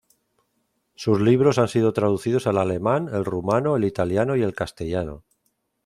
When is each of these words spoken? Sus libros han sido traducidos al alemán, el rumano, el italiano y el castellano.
Sus 0.95 1.21
libros 1.21 1.59
han 1.59 1.67
sido 1.67 1.93
traducidos 1.93 2.47
al 2.47 2.57
alemán, 2.57 3.07
el 3.13 3.23
rumano, 3.23 3.75
el 3.75 3.83
italiano 3.83 4.35
y 4.35 4.41
el 4.41 4.55
castellano. 4.55 5.23